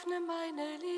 [0.00, 0.89] öffne meine Liebe.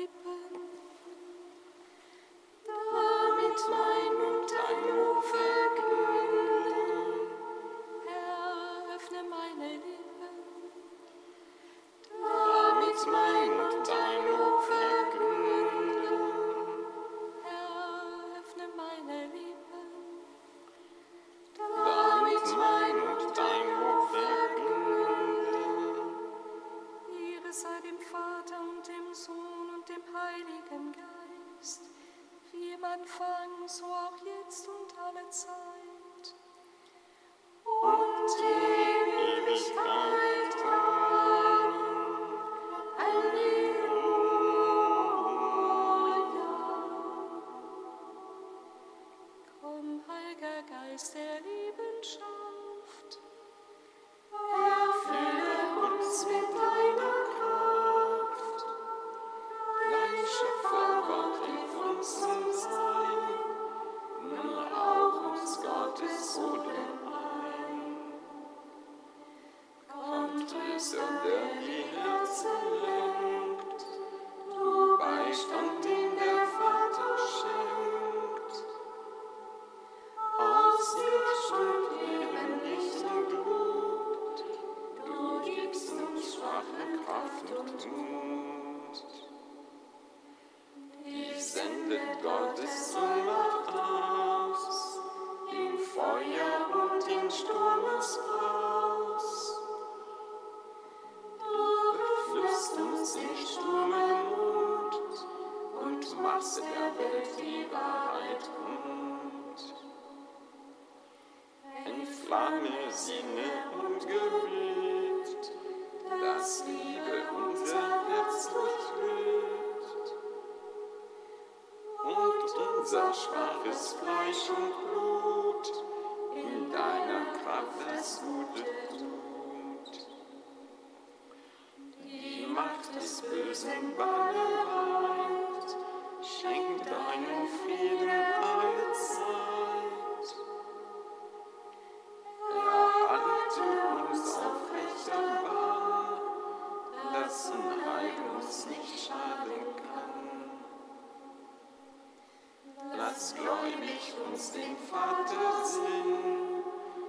[153.13, 156.63] das gläubig uns den Vater sinn,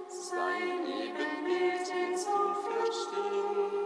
[0.07, 3.84] sein Ebenbild ins Unverstehen.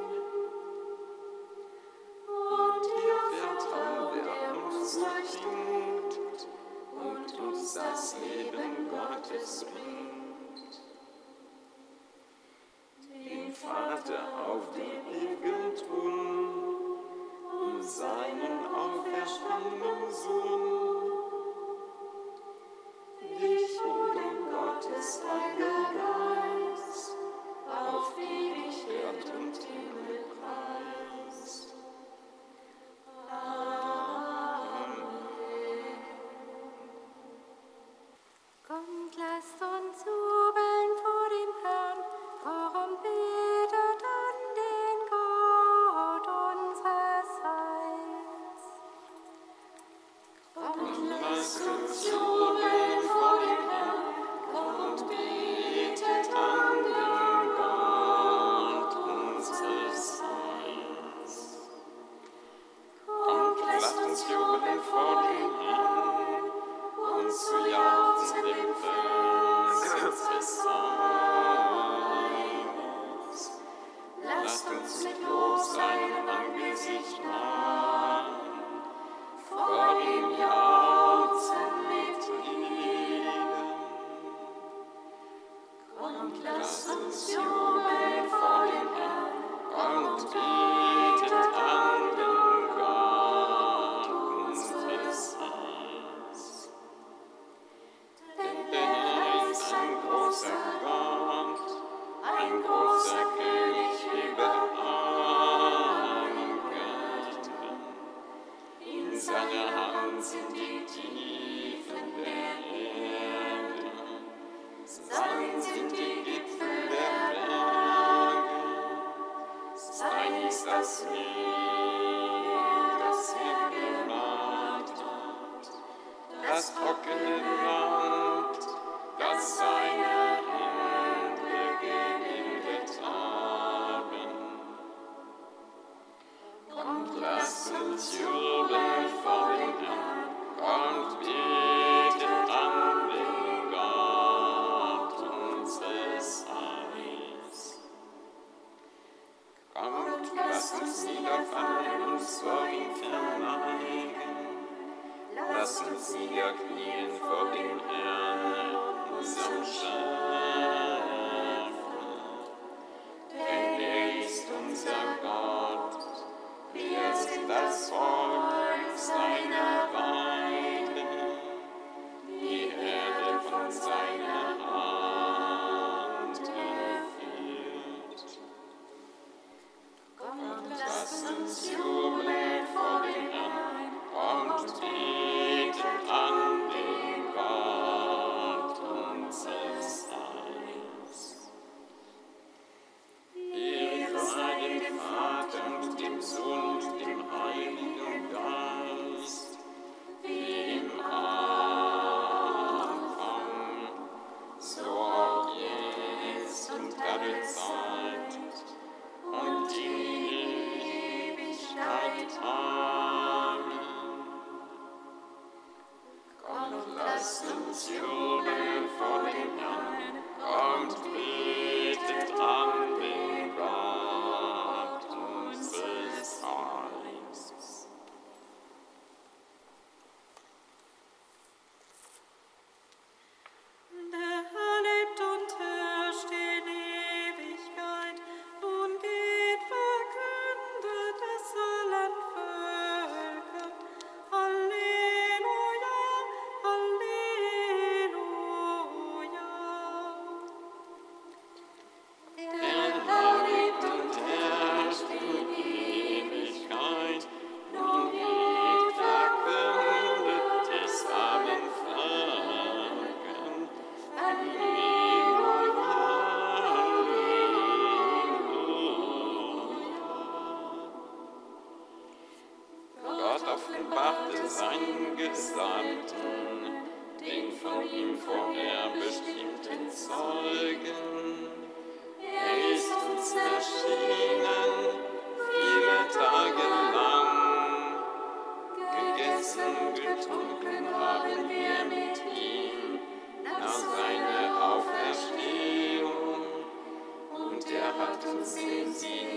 [298.49, 299.28] sing, sing.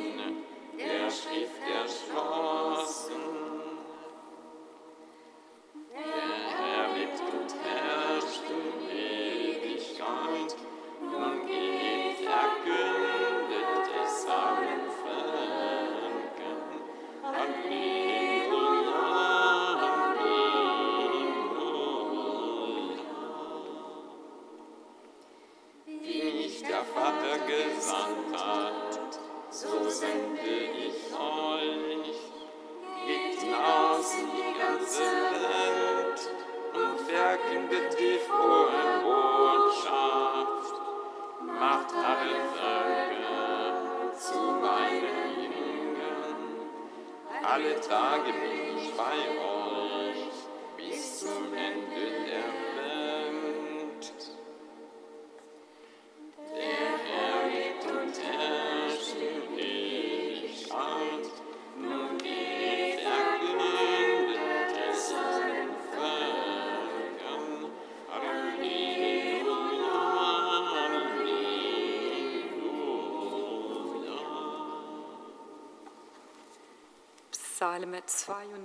[77.62, 77.94] Psalm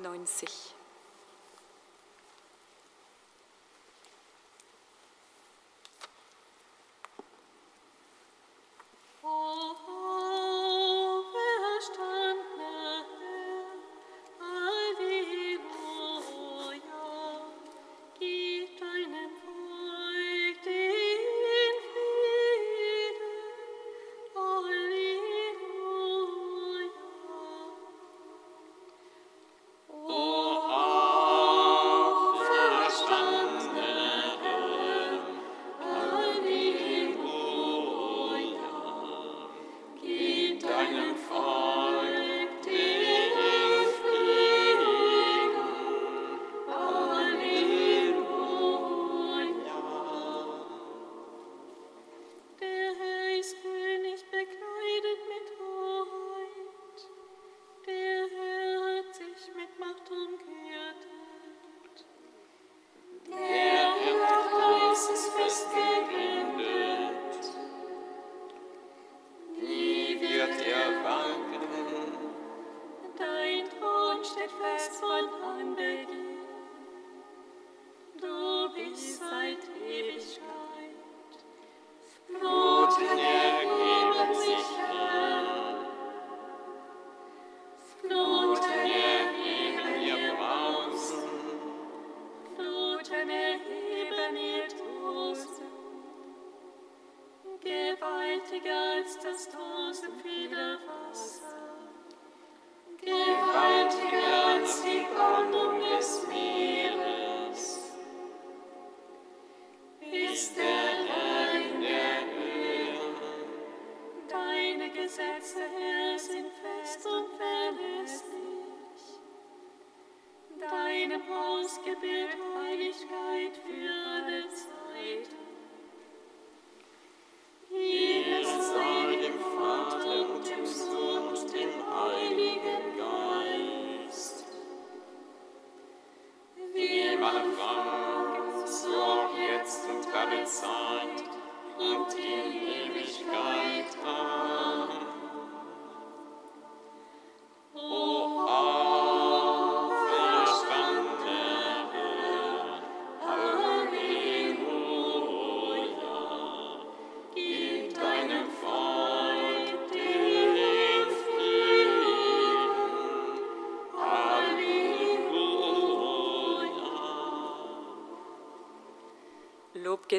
[0.01, 0.76] 92.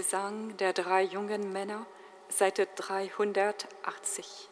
[0.09, 1.85] Gesang der drei jungen Männer,
[2.31, 4.49] Seite 380.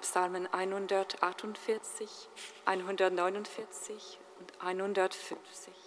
[0.00, 2.28] Psalmen 148,
[2.64, 5.81] 149 und 150.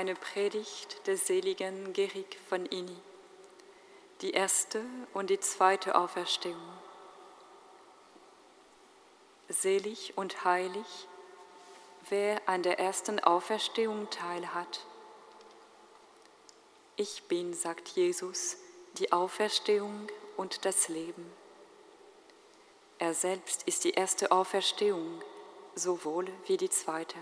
[0.00, 2.96] aus einer Predigt des seligen Gerig von Ini,
[4.22, 4.82] die erste
[5.12, 6.72] und die zweite Auferstehung.
[9.50, 10.86] Selig und heilig,
[12.08, 14.86] wer an der ersten Auferstehung teilhat.
[16.96, 18.56] Ich bin, sagt Jesus,
[18.94, 20.06] die Auferstehung
[20.38, 21.30] und das Leben.
[22.98, 25.20] Er selbst ist die erste Auferstehung,
[25.74, 27.18] sowohl wie die zweite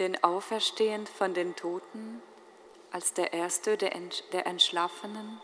[0.00, 2.22] den Auferstehen von den Toten
[2.90, 3.94] als der Erste der,
[4.46, 5.40] Entschlafenen,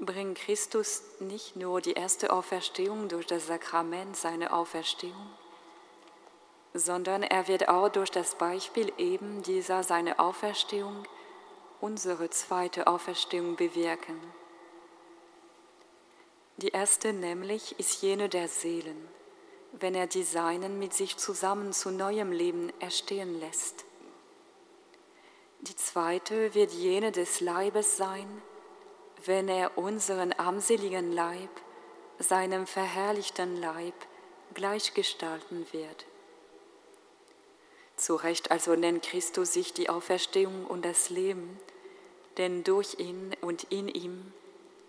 [0.00, 5.30] bringt Christus nicht nur die erste Auferstehung durch das Sakrament seiner Auferstehung,
[6.72, 11.04] sondern er wird auch durch das Beispiel eben dieser seine Auferstehung
[11.80, 14.18] unsere zweite Auferstehung bewirken.
[16.56, 19.17] Die erste nämlich ist jene der Seelen
[19.72, 23.84] wenn er die Seinen mit sich zusammen zu neuem Leben erstehen lässt.
[25.60, 28.26] Die zweite wird jene des Leibes sein,
[29.24, 31.50] wenn er unseren armseligen Leib,
[32.18, 33.94] seinem verherrlichten Leib,
[34.54, 36.06] gleichgestalten wird.
[37.96, 41.58] Zu Recht also nennt Christus sich die Auferstehung und das Leben,
[42.36, 44.32] denn durch ihn und in ihm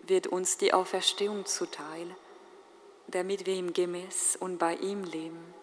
[0.02, 2.14] wird uns die Auferstehung zuteil
[3.10, 5.54] damit wir ihm gemäß und bei ihm leben.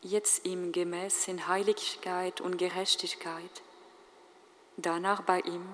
[0.00, 3.62] Jetzt ihm gemäß in Heiligkeit und Gerechtigkeit,
[4.76, 5.64] danach bei ihm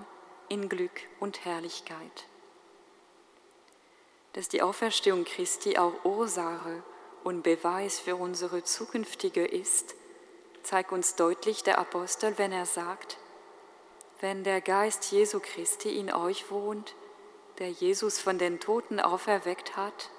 [0.49, 2.27] in Glück und Herrlichkeit.
[4.35, 6.83] Dass die Auferstehung Christi auch Ursache
[7.25, 9.95] und Beweis für unsere zukünftige ist,
[10.63, 13.17] zeigt uns deutlich der Apostel, wenn er sagt,
[14.21, 16.95] wenn der Geist Jesu Christi in euch wohnt,
[17.59, 20.11] der Jesus von den Toten auferweckt hat,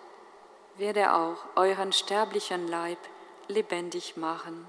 [0.80, 3.00] wird er auch euren sterblichen Leib
[3.48, 4.65] lebendig machen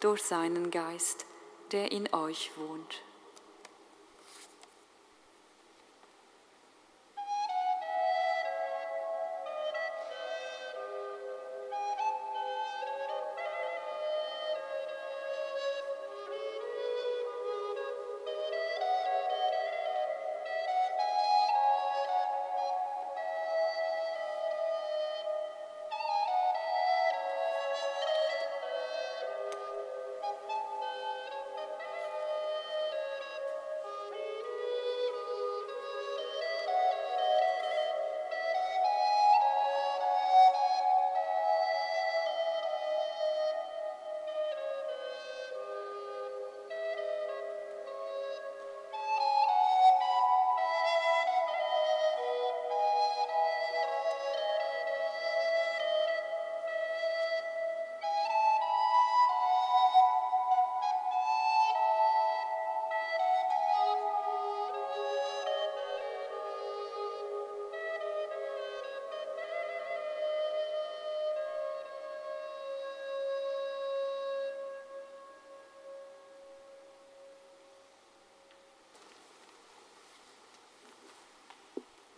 [0.00, 1.26] durch seinen Geist,
[1.72, 3.02] der in euch wohnt.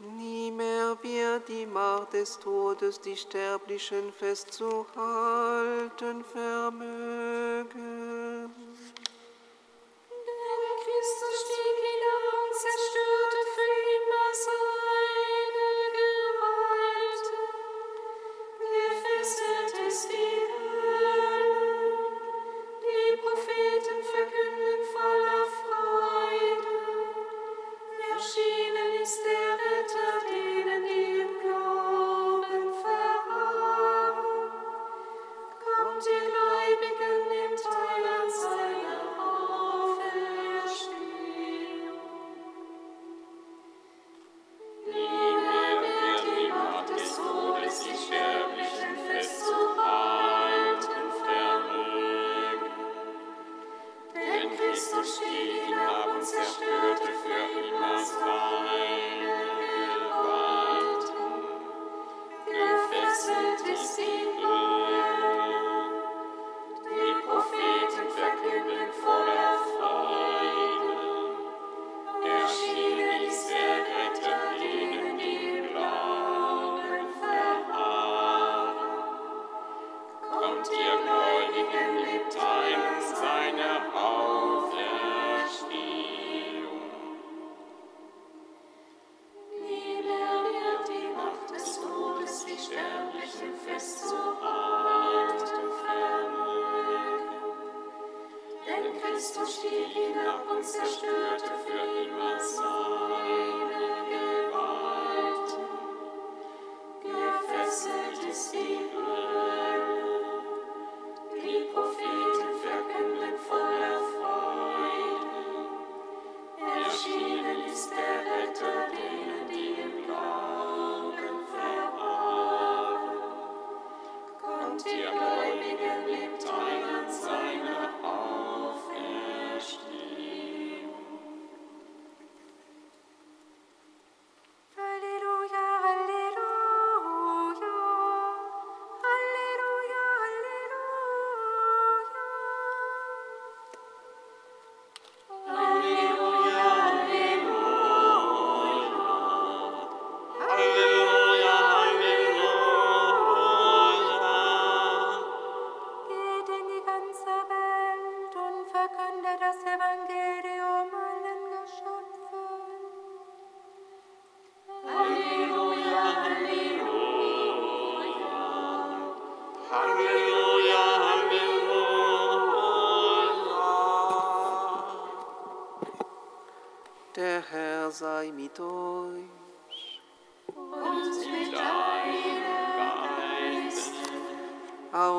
[0.02, 7.09] Nie mehr wird die Macht des Todes die Sterblichen festzuhalten vermögen.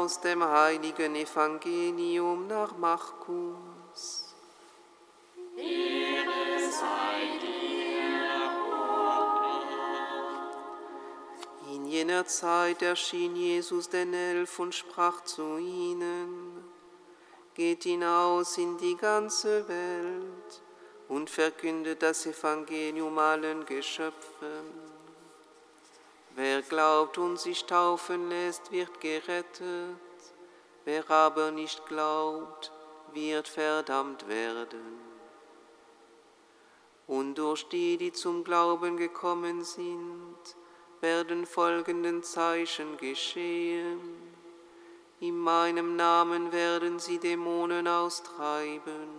[0.01, 4.33] Aus dem heiligen Evangelium nach Markus.
[5.55, 8.51] Ehre sei dir,
[11.75, 16.63] In jener Zeit erschien Jesus den Elf und sprach zu ihnen,
[17.53, 20.61] Geht hinaus in die ganze Welt
[21.09, 24.50] und verkündet das Evangelium allen Geschöpfen.
[26.71, 29.99] Glaubt und sich taufen lässt, wird gerettet,
[30.85, 32.71] wer aber nicht glaubt,
[33.11, 35.01] wird verdammt werden.
[37.07, 40.37] Und durch die, die zum Glauben gekommen sind,
[41.01, 43.99] werden folgenden Zeichen geschehen.
[45.19, 49.09] In meinem Namen werden sie Dämonen austreiben.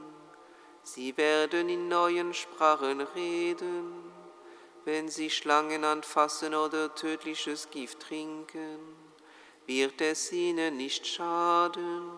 [0.83, 4.02] Sie werden in neuen Sprachen reden.
[4.85, 8.81] Wenn sie Schlangen anfassen oder tödliches Gift trinken,
[9.67, 12.11] wird es ihnen nicht schaden.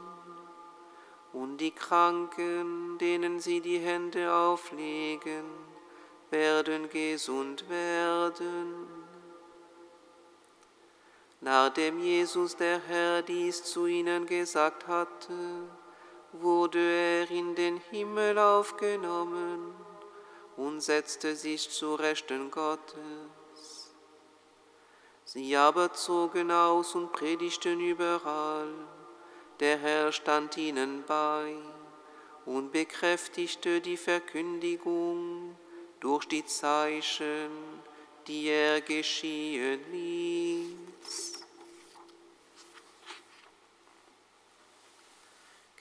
[1.35, 5.45] Und die Kranken, denen sie die Hände auflegen,
[6.31, 8.87] werden gesund werden.
[11.43, 15.69] Nachdem Jesus der Herr dies zu ihnen gesagt hatte,
[16.33, 19.74] wurde er in den Himmel aufgenommen
[20.57, 23.93] und setzte sich zu Rechten Gottes.
[25.25, 28.73] Sie aber zogen aus und predigten überall.
[29.61, 31.57] Der Herr stand ihnen bei
[32.45, 35.57] und bekräftigte die Verkündigung
[36.01, 37.51] durch die Zeichen,
[38.27, 41.45] die er geschehen ließ.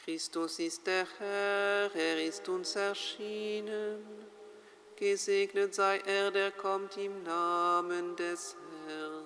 [0.03, 4.32] Christus ist der Herr, er ist uns erschienen.
[5.03, 8.55] Gesegnet sei er, der kommt im Namen des
[8.87, 9.25] Herrn.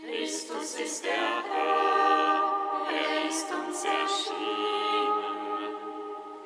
[0.00, 5.36] Christus ist der Herr, er ist uns erschienen.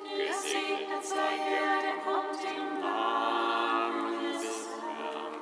[0.02, 5.34] Gesegnet sei er, der kommt im Namen des Herrn.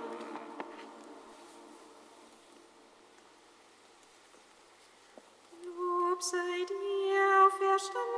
[5.64, 8.17] Lob sei dir, auferstandener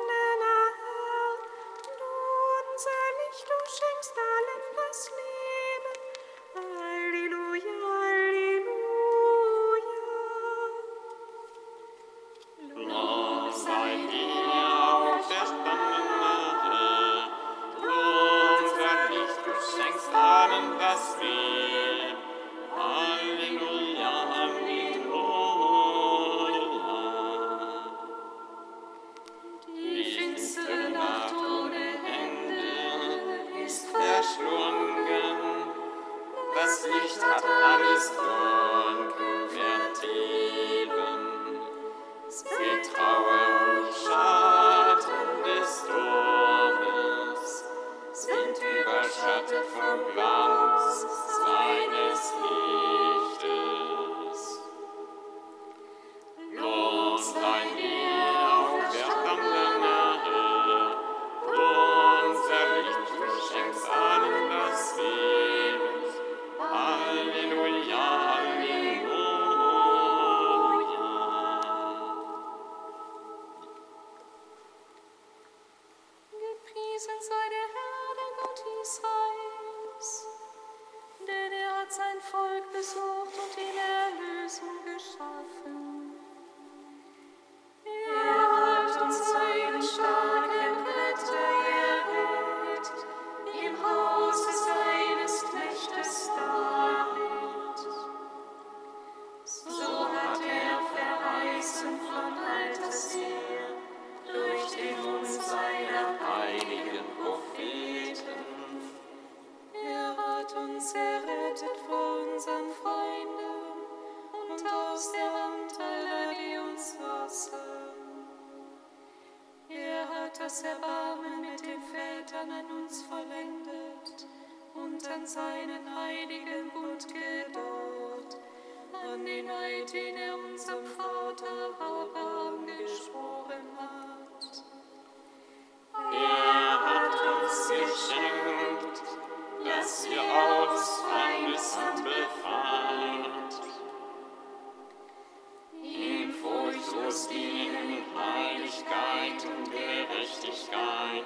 [147.20, 151.24] wirst ihnen Heiligkeit und Gerechtigkeit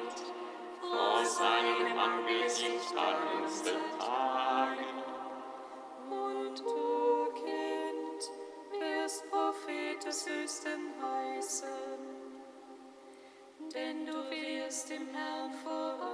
[0.81, 5.03] vor seinem Angesicht an uns betragen.
[6.11, 8.31] Und du, Kind
[8.81, 10.95] des Prophetes höchsten
[13.73, 16.14] denn du wirst im Herrn voran.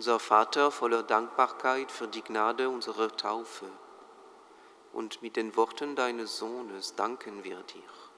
[0.00, 3.66] unser Vater, voller Dankbarkeit für die Gnade unserer Taufe
[4.94, 8.09] und mit den Worten deines Sohnes danken wir dir.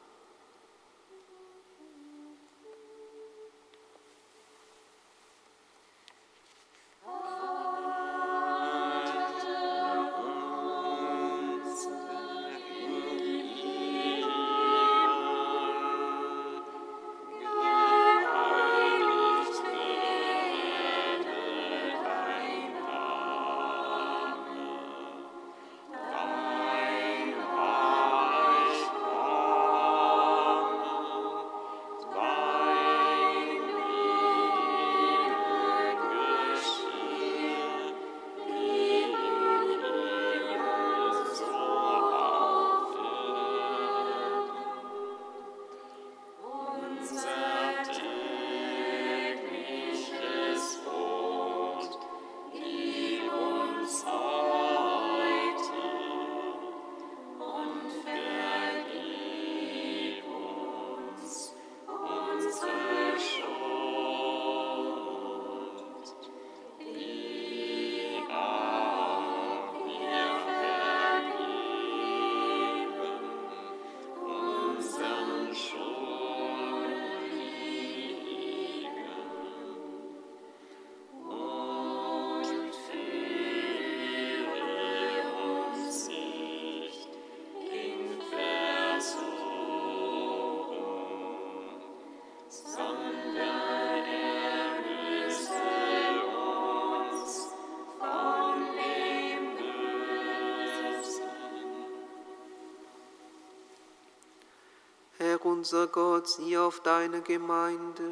[105.62, 108.02] Unser Gott, sieh auf deine Gemeinde,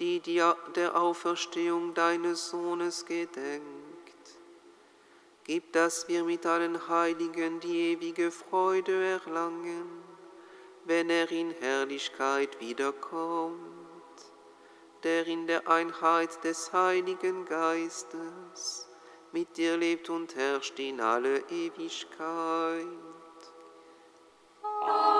[0.00, 3.62] die dir der Auferstehung deines Sohnes gedenkt.
[5.44, 10.02] Gib, dass wir mit allen Heiligen die ewige Freude erlangen,
[10.84, 13.54] wenn er in Herrlichkeit wiederkommt,
[15.04, 18.88] der in der Einheit des Heiligen Geistes
[19.30, 22.18] mit dir lebt und herrscht in alle Ewigkeit.
[24.80, 25.17] Amen.